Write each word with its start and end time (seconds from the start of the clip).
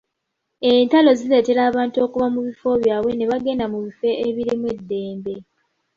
Entalo 0.71 1.11
zireetera 1.19 1.61
abantu 1.69 1.97
okuva 2.05 2.27
mu 2.35 2.41
bifo 2.47 2.69
byabwe 2.81 3.11
ne 3.15 3.25
bagenda 3.31 3.65
mu 3.73 3.79
bifo 3.85 4.07
ebirimu 4.29 4.65
eddembe. 4.75 5.33